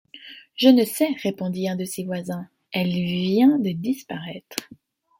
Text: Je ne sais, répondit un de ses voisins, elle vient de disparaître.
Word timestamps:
Je 0.55 0.67
ne 0.67 0.83
sais, 0.83 1.09
répondit 1.21 1.69
un 1.69 1.75
de 1.75 1.85
ses 1.85 2.03
voisins, 2.05 2.49
elle 2.71 2.89
vient 2.91 3.59
de 3.59 3.69
disparaître. 3.69 4.67